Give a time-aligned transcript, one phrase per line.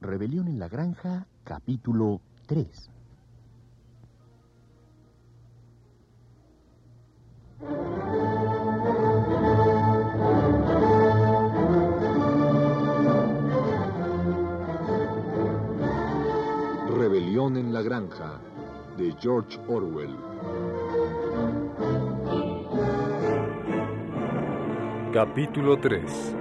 [0.00, 2.90] Rebelión en la Granja, capítulo 3.
[16.96, 18.40] Rebelión en la Granja,
[18.96, 20.16] de George Orwell.
[25.12, 26.36] Capítulo 3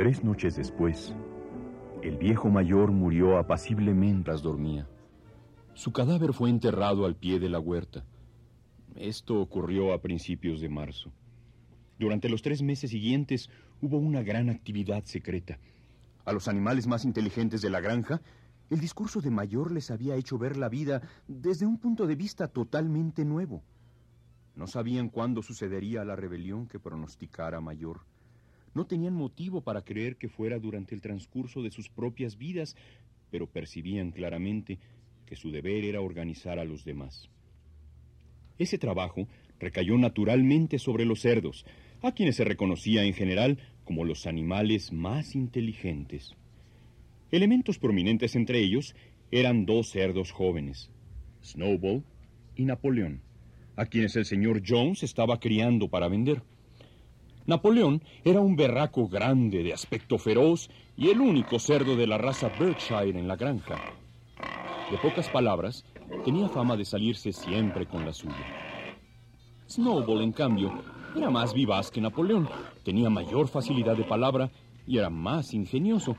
[0.00, 1.14] Tres noches después,
[2.00, 4.88] el viejo mayor murió apaciblemente mientras dormía.
[5.74, 8.02] Su cadáver fue enterrado al pie de la huerta.
[8.96, 11.12] Esto ocurrió a principios de marzo.
[11.98, 13.50] Durante los tres meses siguientes
[13.82, 15.58] hubo una gran actividad secreta.
[16.24, 18.22] A los animales más inteligentes de la granja,
[18.70, 22.48] el discurso de Mayor les había hecho ver la vida desde un punto de vista
[22.48, 23.62] totalmente nuevo.
[24.54, 28.00] No sabían cuándo sucedería la rebelión que pronosticara Mayor.
[28.74, 32.76] No tenían motivo para creer que fuera durante el transcurso de sus propias vidas,
[33.30, 34.78] pero percibían claramente
[35.26, 37.28] que su deber era organizar a los demás.
[38.58, 39.26] Ese trabajo
[39.58, 41.64] recayó naturalmente sobre los cerdos,
[42.02, 46.36] a quienes se reconocía en general como los animales más inteligentes.
[47.30, 48.94] Elementos prominentes entre ellos
[49.30, 50.90] eran dos cerdos jóvenes,
[51.44, 52.04] Snowball
[52.56, 53.20] y Napoleón,
[53.76, 56.42] a quienes el señor Jones estaba criando para vender.
[57.46, 62.50] Napoleón era un berraco grande de aspecto feroz y el único cerdo de la raza
[62.58, 63.76] Berkshire en la granja.
[64.90, 65.84] De pocas palabras,
[66.24, 68.34] tenía fama de salirse siempre con la suya.
[69.68, 70.72] Snowball, en cambio,
[71.16, 72.48] era más vivaz que Napoleón,
[72.84, 74.50] tenía mayor facilidad de palabra
[74.86, 76.16] y era más ingenioso,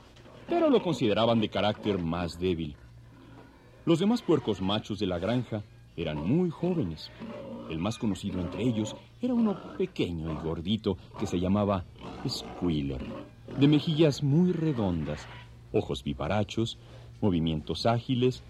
[0.48, 2.76] pero lo consideraban de carácter más débil.
[3.84, 5.64] Los demás puercos machos de la granja
[5.96, 7.10] eran muy jóvenes.
[7.70, 11.84] El más conocido entre ellos era uno pequeño y gordito que se llamaba
[12.28, 13.00] Squealer,
[13.58, 15.26] de mejillas muy redondas,
[15.72, 16.78] ojos vivarachos,
[17.20, 18.42] movimientos ágiles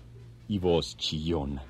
[0.49, 1.63] y voz chillona.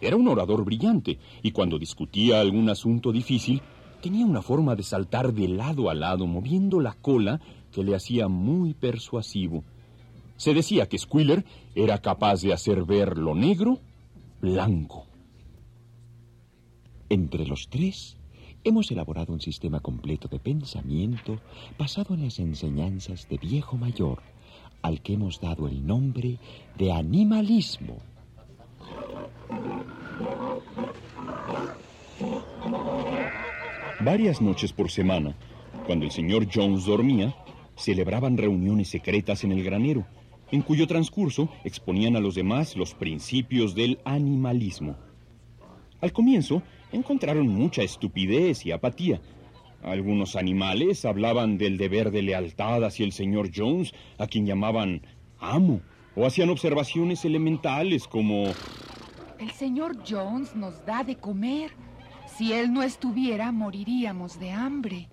[0.00, 3.62] Era un orador brillante y cuando discutía algún asunto difícil,
[4.02, 7.40] tenía una forma de saltar de lado a lado, moviendo la cola
[7.72, 9.64] que le hacía muy persuasivo.
[10.36, 13.80] Se decía que Squealer era capaz de hacer ver lo negro
[14.40, 15.06] blanco.
[17.08, 18.16] Entre los tres
[18.64, 21.40] hemos elaborado un sistema completo de pensamiento
[21.78, 24.22] basado en las enseñanzas de viejo mayor
[24.82, 26.38] al que hemos dado el nombre
[26.76, 27.98] de animalismo.
[34.00, 35.34] Varias noches por semana,
[35.86, 37.34] cuando el señor Jones dormía,
[37.76, 40.06] celebraban reuniones secretas en el granero,
[40.50, 44.96] en cuyo transcurso exponían a los demás los principios del animalismo.
[46.00, 46.62] Al comienzo
[46.92, 49.20] encontraron mucha estupidez y apatía,
[49.86, 55.02] algunos animales hablaban del deber de lealtad hacia el señor Jones, a quien llamaban
[55.38, 55.80] amo,
[56.16, 58.46] o hacían observaciones elementales como...
[59.38, 61.70] El señor Jones nos da de comer.
[62.36, 65.08] Si él no estuviera, moriríamos de hambre.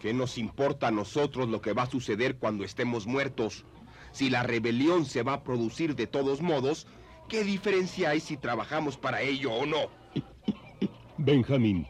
[0.00, 3.64] ¿Qué nos importa a nosotros lo que va a suceder cuando estemos muertos?
[4.12, 6.86] Si la rebelión se va a producir de todos modos,
[7.28, 9.88] ¿qué diferencia hay si trabajamos para ello o no?
[11.18, 11.86] Benjamín,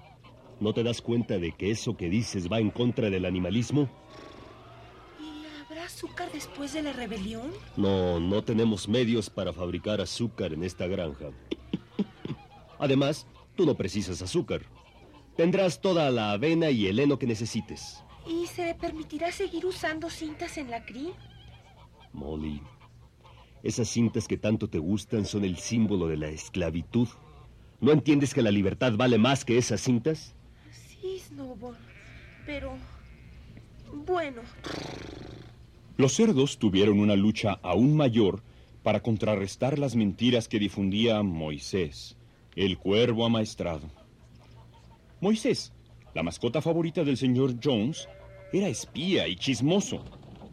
[0.61, 3.89] ¿No te das cuenta de que eso que dices va en contra del animalismo?
[5.21, 7.53] ¿Y habrá azúcar después de la rebelión?
[7.77, 11.27] No, no tenemos medios para fabricar azúcar en esta granja.
[12.79, 14.63] Además, tú no precisas azúcar.
[15.39, 18.03] Tendrás toda la avena y el heno que necesites.
[18.27, 21.13] ¿Y se le permitirá seguir usando cintas en la crin?
[22.13, 22.61] Molly,
[23.63, 27.07] esas cintas que tanto te gustan son el símbolo de la esclavitud.
[27.81, 30.35] ¿No entiendes que la libertad vale más que esas cintas?
[30.73, 31.77] Sí, Snowball.
[32.45, 32.73] Pero...
[33.95, 34.43] Bueno.
[35.97, 38.43] Los cerdos tuvieron una lucha aún mayor
[38.83, 42.17] para contrarrestar las mentiras que difundía Moisés,
[42.57, 43.98] el cuervo amaestrado.
[45.21, 45.73] Moisés,
[46.15, 48.09] la mascota favorita del señor Jones,
[48.53, 50.05] era espía y chismoso,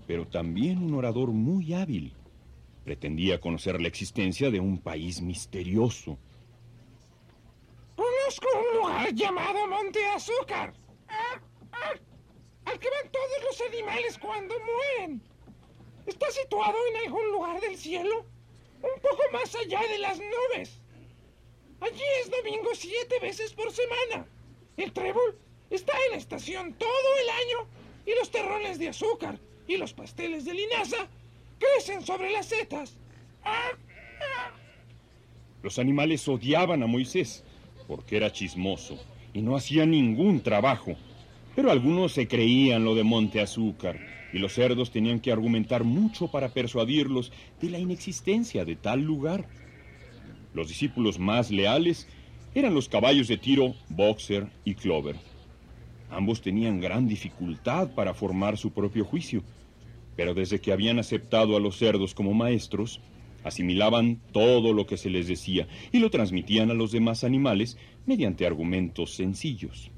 [0.07, 2.13] pero también un orador muy hábil.
[2.83, 6.17] Pretendía conocer la existencia de un país misterioso,
[7.95, 10.73] Conozco un lugar llamado Monte Azúcar.
[11.07, 11.39] Ah,
[11.71, 11.93] ah,
[12.65, 15.21] al que van todos los animales cuando mueren.
[16.05, 18.25] Está situado en algún lugar del cielo,
[18.81, 20.81] un poco más allá de las nubes.
[21.81, 24.27] Allí es domingo siete veces por semana.
[24.77, 25.37] El trébol
[25.69, 26.89] está en la estación todo
[27.23, 27.69] el año
[28.05, 31.07] y los terrones de azúcar y los pasteles de linaza
[31.57, 32.97] crecen sobre las setas.
[35.63, 37.43] Los animales odiaban a Moisés
[37.87, 38.99] porque era chismoso
[39.33, 40.95] y no hacía ningún trabajo.
[41.55, 43.99] Pero algunos se creían lo de Monte Azúcar
[44.33, 47.31] y los cerdos tenían que argumentar mucho para persuadirlos
[47.61, 49.47] de la inexistencia de tal lugar.
[50.53, 52.07] Los discípulos más leales
[52.55, 55.17] eran los caballos de tiro Boxer y Clover.
[56.09, 59.43] Ambos tenían gran dificultad para formar su propio juicio,
[60.15, 63.01] pero desde que habían aceptado a los cerdos como maestros,
[63.43, 68.45] asimilaban todo lo que se les decía y lo transmitían a los demás animales mediante
[68.45, 69.91] argumentos sencillos.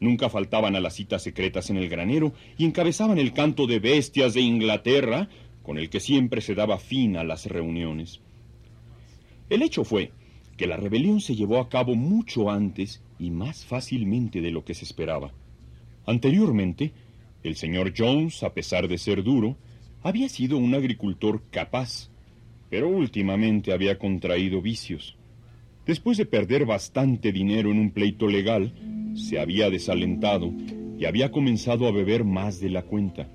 [0.00, 4.32] Nunca faltaban a las citas secretas en el granero y encabezaban el canto de bestias
[4.32, 5.28] de Inglaterra,
[5.62, 8.20] con el que siempre se daba fin a las reuniones.
[9.50, 10.12] El hecho fue
[10.56, 14.74] que la rebelión se llevó a cabo mucho antes y más fácilmente de lo que
[14.74, 15.32] se esperaba.
[16.06, 16.92] Anteriormente,
[17.42, 19.56] el señor Jones, a pesar de ser duro,
[20.02, 22.10] había sido un agricultor capaz,
[22.70, 25.16] pero últimamente había contraído vicios.
[25.86, 28.72] Después de perder bastante dinero en un pleito legal,
[29.14, 30.52] se había desalentado
[30.98, 33.28] y había comenzado a beber más de la cuenta.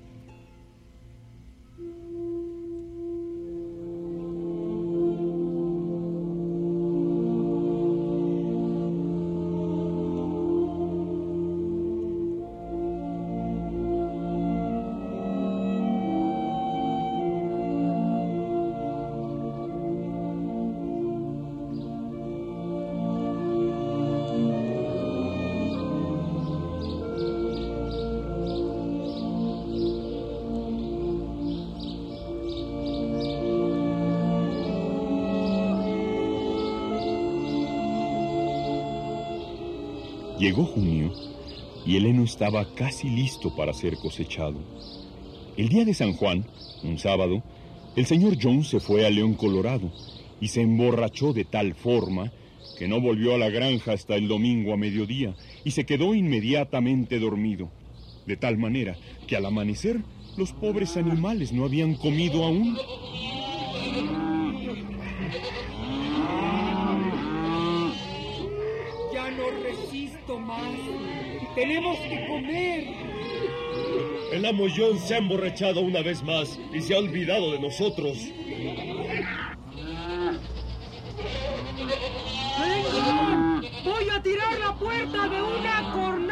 [40.42, 41.12] Llegó junio
[41.86, 44.56] y el heno estaba casi listo para ser cosechado.
[45.56, 46.44] El día de San Juan,
[46.82, 47.44] un sábado,
[47.94, 49.92] el señor Jones se fue a León Colorado
[50.40, 52.32] y se emborrachó de tal forma
[52.76, 57.20] que no volvió a la granja hasta el domingo a mediodía y se quedó inmediatamente
[57.20, 57.70] dormido.
[58.26, 58.96] De tal manera
[59.28, 60.00] que al amanecer
[60.36, 62.76] los pobres animales no habían comido aún.
[69.36, 70.74] No resisto más.
[71.54, 72.84] Tenemos que comer.
[74.32, 78.16] El amo John se ha emborrachado una vez más y se ha olvidado de nosotros.
[82.58, 83.62] ¡Vengan!
[83.84, 86.31] ¡Voy a tirar la puerta de una cornada!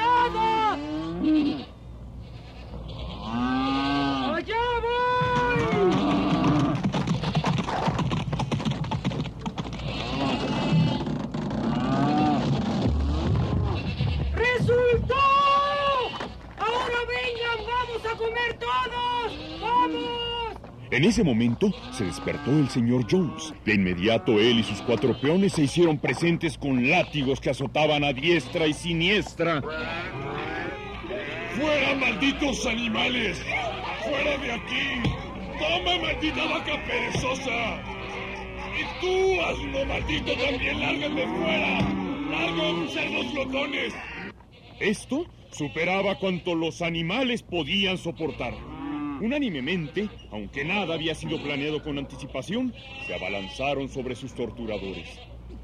[21.01, 23.55] En ese momento se despertó el señor Jones.
[23.65, 28.13] De inmediato él y sus cuatro peones se hicieron presentes con látigos que azotaban a
[28.13, 29.63] diestra y siniestra.
[31.59, 33.43] ¡Fuera, malditos animales!
[34.03, 35.01] ¡Fuera de aquí!
[35.59, 37.81] ¡Toma, maldita vaca perezosa!
[38.77, 41.81] ¡Y tú, asno maldito, también lárgate fuera!
[42.31, 43.95] ¡Largo, cerdos glotones!
[44.81, 48.53] Esto superaba cuanto los animales podían soportar.
[49.21, 52.73] Unánimemente, aunque nada había sido planeado con anticipación,
[53.07, 55.09] se abalanzaron sobre sus torturadores.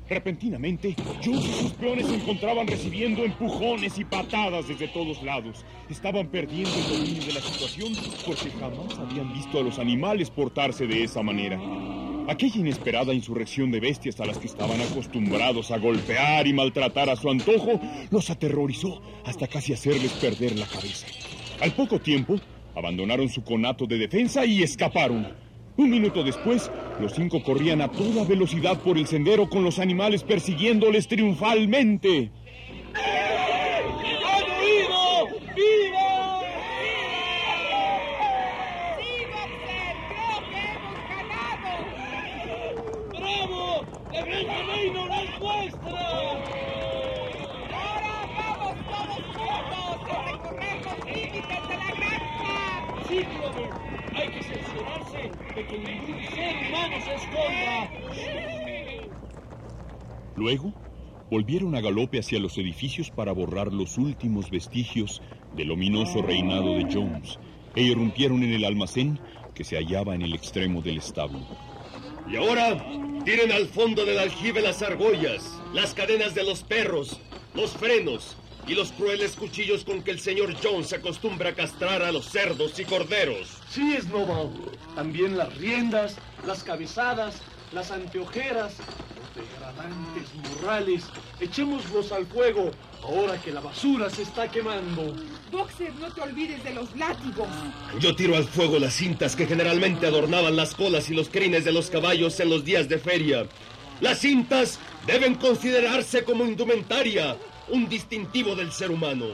[0.09, 5.65] Repentinamente, Jones y sus peones se encontraban recibiendo empujones y patadas desde todos lados.
[5.91, 7.93] Estaban perdiendo el dominio de la situación
[8.25, 11.59] porque jamás habían visto a los animales portarse de esa manera.
[12.29, 17.17] Aquella inesperada insurrección de bestias a las que estaban acostumbrados a golpear y maltratar a
[17.17, 17.81] su antojo
[18.11, 21.07] los aterrorizó hasta casi hacerles perder la cabeza.
[21.61, 22.39] Al poco tiempo,
[22.77, 25.35] abandonaron su conato de defensa y escaparon.
[25.79, 30.23] Un minuto después, los cinco corrían a toda velocidad por el sendero con los animales
[30.23, 32.31] persiguiéndoles triunfalmente.
[32.95, 35.27] ¡Han huido!
[35.55, 36.41] ¡Viva!
[38.97, 39.97] ¡Sí, Boxer!
[40.09, 41.73] ¡Creo que hemos ganado!
[43.11, 43.85] ¡Bravo!
[44.13, 46.05] ¡La granja Maynor es nuestra!
[47.73, 52.57] ¡Ahora vamos todos juntos a recorrer los límites de la granja!
[53.09, 53.71] Sí, Clover.
[54.17, 55.21] Hay que cerciorarse
[55.55, 56.19] de que ningún
[57.01, 57.91] se esconda.
[60.37, 60.73] Luego,
[61.31, 65.23] volvieron a galope hacia los edificios para borrar los últimos vestigios
[65.55, 67.39] del ominoso reinado de Jones
[67.75, 69.19] e irrumpieron en el almacén
[69.55, 71.41] que se hallaba en el extremo del establo.
[72.31, 72.77] Y ahora,
[73.25, 77.21] tiren al fondo del aljibe las argollas, las cadenas de los perros,
[77.55, 82.13] los frenos, y los crueles cuchillos con que el señor Jones acostumbra a castrar a
[82.13, 83.59] los cerdos y corderos.
[83.71, 84.51] Sí, Snowball.
[84.95, 87.37] También las riendas, las cabezadas,
[87.73, 88.75] las anteojeras,
[89.17, 91.05] los degradantes morrales.
[91.41, 92.71] Echémoslos al fuego
[93.03, 95.15] ahora que la basura se está quemando.
[95.53, 97.49] Boxer, no te olvides de los látigos.
[98.01, 101.73] Yo tiro al fuego las cintas que generalmente adornaban las colas y los crines de
[101.73, 103.47] los caballos en los días de feria.
[104.01, 107.37] Las cintas deben considerarse como indumentaria,
[107.69, 109.27] un distintivo del ser humano.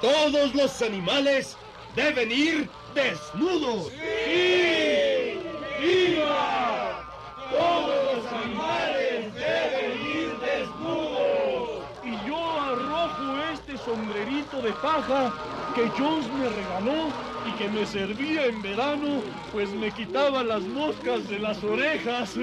[0.00, 1.56] Todos los animales
[1.94, 3.88] deben ir desnudos.
[3.92, 5.38] ¡Sí!
[5.80, 7.06] ¡Viva!
[7.50, 11.84] Todos los animales deben ir desnudos.
[12.04, 15.32] Y yo arrojo este sombrerito de paja
[15.74, 17.08] que Jones me regaló
[17.46, 22.36] y que me servía en verano, pues me quitaba las moscas de las orejas.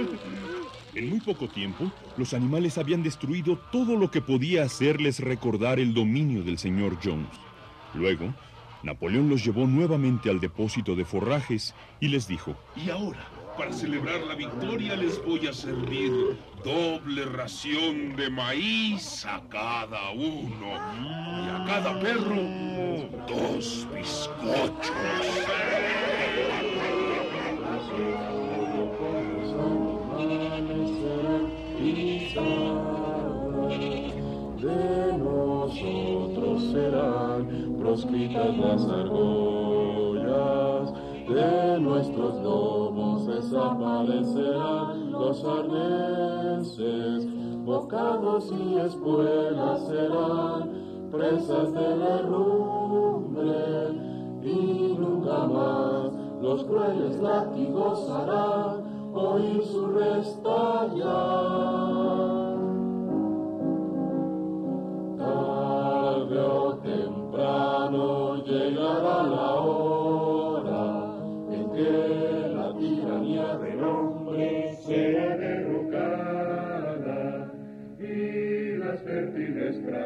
[0.95, 5.93] En muy poco tiempo, los animales habían destruido todo lo que podía hacerles recordar el
[5.93, 7.27] dominio del señor Jones.
[7.93, 8.33] Luego,
[8.83, 13.27] Napoleón los llevó nuevamente al depósito de forrajes y les dijo, Y ahora,
[13.57, 20.73] para celebrar la victoria, les voy a servir doble ración de maíz a cada uno
[21.03, 22.77] y a cada perro
[23.27, 24.91] dos bizcochos.
[38.07, 39.73] Proscritas las argollas,
[41.27, 47.27] de nuestros lomos desaparecerán los arneses,
[47.65, 50.71] bocados y espuelas serán
[51.11, 53.89] presas de la herrumbre,
[54.41, 56.11] y nunca más
[56.41, 61.07] los crueles látigos harán oír su restallar.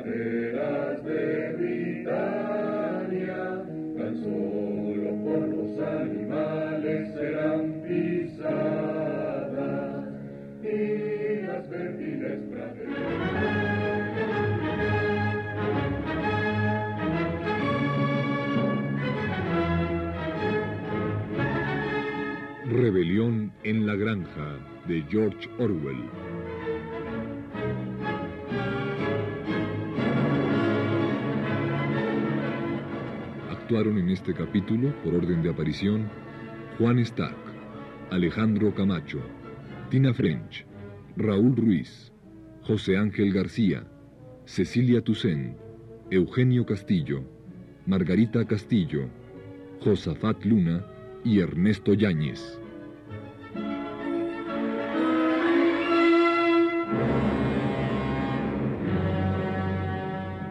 [0.02, 2.14] Praderas de Britania
[3.98, 8.86] tan solo por los animales serán pisadas
[10.64, 12.40] y las fértiles
[22.66, 26.31] Rebelión en la Granja de George Orwell.
[33.72, 36.10] Actuaron en este capítulo, por orden de aparición,
[36.78, 37.38] Juan Stack,
[38.10, 39.22] Alejandro Camacho,
[39.90, 40.66] Tina French,
[41.16, 42.12] Raúl Ruiz,
[42.64, 43.88] José Ángel García,
[44.44, 45.56] Cecilia Toussaint,
[46.10, 47.24] Eugenio Castillo,
[47.86, 49.08] Margarita Castillo,
[49.80, 50.86] Josafat Luna
[51.24, 52.60] y Ernesto Yáñez.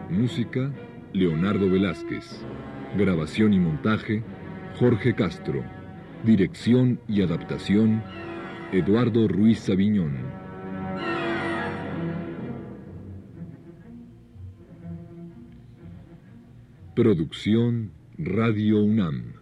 [0.09, 0.73] Música,
[1.13, 2.43] Leonardo Velázquez.
[2.97, 4.21] Grabación y montaje,
[4.77, 5.63] Jorge Castro.
[6.25, 8.03] Dirección y adaptación,
[8.73, 10.17] Eduardo Ruiz Sabiñón.
[16.93, 19.40] Producción, Radio UNAM.